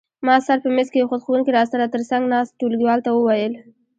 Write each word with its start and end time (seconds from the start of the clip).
ما 0.25 0.35
سر 0.45 0.57
په 0.63 0.69
مېز 0.75 0.87
کېښود، 0.93 1.23
ښوونکي 1.25 1.51
را 1.57 1.63
سره 1.71 1.85
تر 1.93 2.01
څنګ 2.09 2.23
ناست 2.33 2.57
ټولګیوال 2.59 2.99
ته 3.05 3.11
وویل. 3.13 3.53